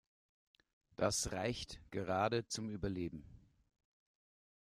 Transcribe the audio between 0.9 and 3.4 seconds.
Das reicht gerade zum Überleben.